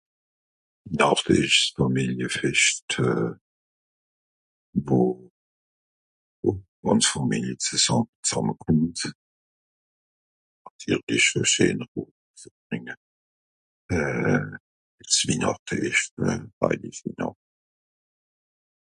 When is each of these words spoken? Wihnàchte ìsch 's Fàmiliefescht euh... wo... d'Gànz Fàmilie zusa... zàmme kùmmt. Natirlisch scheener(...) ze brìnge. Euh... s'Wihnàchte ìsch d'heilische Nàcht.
Wihnàchte 0.87 1.31
ìsch 1.45 1.59
's 1.61 1.67
Fàmiliefescht 1.77 2.89
euh... 3.09 3.31
wo... 4.87 4.99
d'Gànz 6.85 7.05
Fàmilie 7.13 7.55
zusa... 7.65 7.97
zàmme 8.29 8.53
kùmmt. 8.63 8.99
Natirlisch 10.63 11.31
scheener(...) 11.51 11.87
ze 12.41 12.49
brìnge. 12.67 12.95
Euh... 13.95 14.47
s'Wihnàchte 15.15 15.73
ìsch 15.87 16.05
d'heilische 16.57 17.09
Nàcht. 17.19 17.39